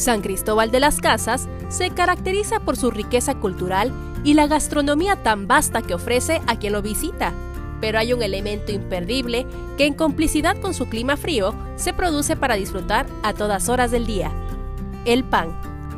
[0.00, 3.92] San Cristóbal de las Casas se caracteriza por su riqueza cultural
[4.24, 7.32] y la gastronomía tan vasta que ofrece a quien lo visita.
[7.82, 12.54] Pero hay un elemento imperdible que en complicidad con su clima frío se produce para
[12.54, 14.32] disfrutar a todas horas del día.
[15.04, 15.48] El pan.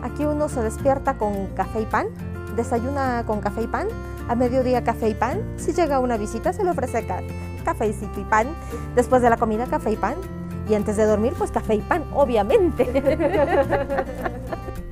[0.03, 2.09] Aquí uno se despierta con café y pan,
[2.57, 3.87] desayuna con café y pan,
[4.29, 7.07] a mediodía café y pan, si llega una visita se le ofrece
[7.65, 8.49] cafecito y pan,
[8.97, 10.17] después de la comida café y pan,
[10.73, 12.87] y antes de dormir pues café y pan, obviamente.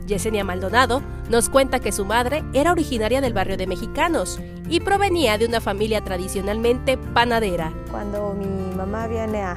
[0.06, 4.38] Yesenia Maldonado nos cuenta que su madre era originaria del barrio de Mexicanos
[4.68, 7.72] y provenía de una familia tradicionalmente panadera.
[7.90, 9.57] Cuando mi mamá viene a,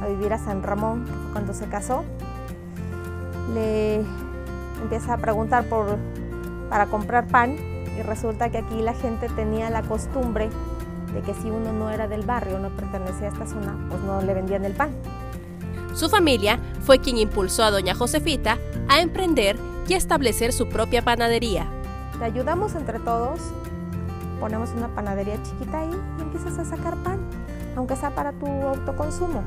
[0.00, 2.04] a vivir a San Ramón, cuando se casó,
[3.52, 3.96] le
[4.80, 5.98] empieza a preguntar por,
[6.70, 7.56] para comprar pan
[7.98, 10.48] y resulta que aquí la gente tenía la costumbre
[11.12, 14.22] de que si uno no era del barrio, no pertenecía a esta zona, pues no
[14.22, 14.92] le vendían el pan.
[15.94, 18.58] Su familia fue quien impulsó a doña Josefita
[18.88, 19.56] a emprender
[19.88, 21.66] y establecer su propia panadería.
[22.18, 23.40] Te ayudamos entre todos,
[24.38, 27.18] ponemos una panadería chiquita ahí y empiezas a sacar pan,
[27.76, 29.42] aunque sea para tu autoconsumo.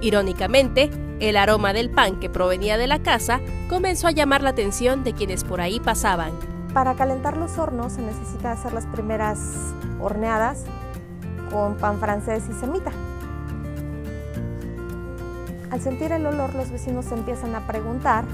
[0.00, 5.04] Irónicamente, el aroma del pan que provenía de la casa comenzó a llamar la atención
[5.04, 6.32] de quienes por ahí pasaban.
[6.74, 10.64] Para calentar los hornos se necesita hacer las primeras horneadas
[11.50, 12.90] con pan francés y semita.
[15.72, 18.26] Al sentir el olor, los vecinos empiezan a preguntar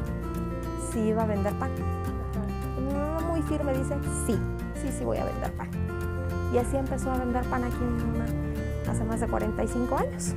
[0.93, 1.71] si iba a vender pan.
[3.29, 3.95] Muy firme dice,
[4.27, 4.37] sí,
[4.83, 5.71] sí, sí voy a vender pan.
[6.53, 7.77] Y así empezó a vender pan aquí
[8.91, 10.35] hace más de 45 años.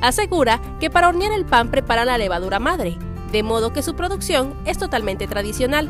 [0.00, 2.98] Asegura que para hornear el pan prepara la levadura madre,
[3.30, 5.88] de modo que su producción es totalmente tradicional.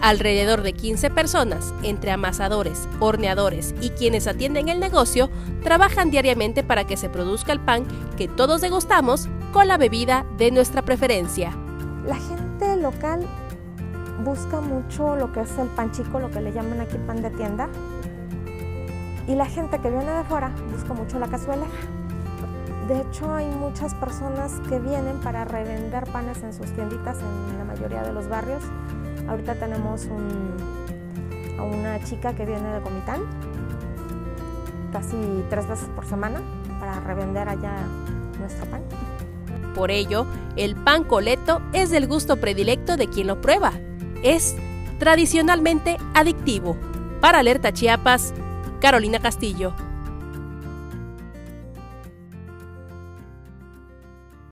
[0.00, 5.30] Alrededor de 15 personas, entre amasadores, horneadores y quienes atienden el negocio,
[5.64, 7.86] trabajan diariamente para que se produzca el pan
[8.16, 11.52] que todos degustamos con la bebida de nuestra preferencia.
[12.04, 13.24] La gente local
[14.24, 17.30] busca mucho lo que es el pan chico, lo que le llaman aquí pan de
[17.30, 17.68] tienda.
[19.28, 21.66] Y la gente que viene de fuera busca mucho la cazuela.
[22.88, 27.64] De hecho, hay muchas personas que vienen para revender panes en sus tienditas en la
[27.64, 28.64] mayoría de los barrios.
[29.28, 30.08] Ahorita tenemos
[31.58, 33.20] a una chica que viene de Comitán,
[34.92, 35.16] casi
[35.48, 36.40] tres veces por semana,
[36.80, 37.76] para revender allá
[38.40, 38.82] nuestro pan.
[39.74, 40.26] Por ello,
[40.56, 43.72] el pan coleto es del gusto predilecto de quien lo prueba.
[44.22, 44.54] Es
[44.98, 46.76] tradicionalmente adictivo.
[47.20, 48.32] Para Alerta Chiapas,
[48.80, 49.74] Carolina Castillo.